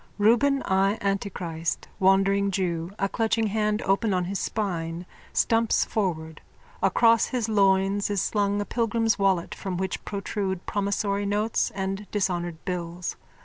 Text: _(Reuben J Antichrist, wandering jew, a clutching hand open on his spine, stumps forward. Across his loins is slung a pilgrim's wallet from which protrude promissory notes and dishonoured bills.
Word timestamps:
_(Reuben 0.19 0.67
J 0.67 0.97
Antichrist, 0.99 1.87
wandering 1.99 2.49
jew, 2.49 2.89
a 2.97 3.07
clutching 3.07 3.45
hand 3.45 3.83
open 3.83 4.15
on 4.15 4.25
his 4.25 4.39
spine, 4.39 5.05
stumps 5.31 5.85
forward. 5.85 6.41
Across 6.81 7.27
his 7.27 7.47
loins 7.47 8.09
is 8.09 8.19
slung 8.19 8.59
a 8.59 8.65
pilgrim's 8.65 9.19
wallet 9.19 9.53
from 9.53 9.77
which 9.77 10.03
protrude 10.03 10.65
promissory 10.65 11.27
notes 11.27 11.71
and 11.75 12.07
dishonoured 12.09 12.65
bills. 12.65 13.15